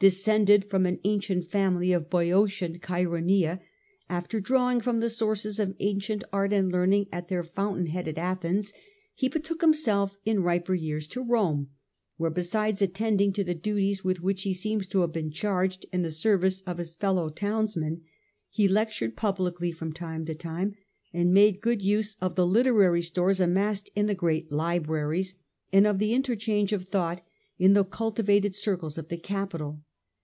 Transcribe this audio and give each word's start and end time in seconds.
Descended 0.00 0.66
from 0.68 0.84
an 0.84 1.00
ancient 1.04 1.46
family 1.50 1.90
of 1.90 2.02
the 2.02 2.08
Boeotian 2.10 2.78
Chxroneia, 2.78 3.60
'after 4.10 4.38
drawing 4.38 4.78
from 4.82 5.00
the 5.00 5.08
sources 5.08 5.58
of 5.58 5.74
ancient 5.80 6.22
art 6.30 6.52
and 6.52 6.70
learning 6.70 7.06
at 7.10 7.28
their 7.28 7.42
fountain 7.42 7.86
head 7.86 8.06
at 8.06 8.18
Athens, 8.18 8.74
he 9.14 9.30
betook 9.30 9.62
himself 9.62 10.18
in 10.26 10.42
riper 10.42 10.74
years 10.74 11.06
to 11.06 11.22
Rome, 11.22 11.70
where, 12.18 12.28
besides 12.28 12.82
attending 12.82 13.32
to 13.32 13.42
the 13.42 13.54
duties 13.54 14.04
with 14.04 14.20
which 14.20 14.42
he 14.42 14.52
seems 14.52 14.86
to 14.88 15.00
have 15.00 15.10
been 15.12 15.30
charged 15.30 15.86
in 15.90 16.02
the 16.02 16.10
service 16.10 16.60
of 16.66 16.76
his 16.76 16.94
fellow 16.94 17.30
townsmen, 17.30 18.02
he 18.50 18.68
lectured 18.68 19.16
publicly 19.16 19.72
from 19.72 19.90
time 19.94 20.26
to 20.26 20.34
time, 20.34 20.74
and 21.14 21.32
made 21.32 21.62
good 21.62 21.80
use 21.80 22.14
of 22.20 22.34
the 22.34 22.46
literary 22.46 23.00
stores 23.00 23.40
amassed 23.40 23.88
in 23.96 24.04
the 24.04 24.14
great 24.14 24.52
libraries, 24.52 25.34
and 25.72 25.86
of 25.86 25.96
the 25.98 26.12
interchange 26.12 26.74
of 26.74 26.88
thought 26.88 27.24
in 27.58 27.72
the 27.72 27.86
culti 27.86 28.22
vated 28.22 28.54
circles 28.54 28.98
of 28.98 29.08
the 29.08 29.16
capital. 29.16 29.80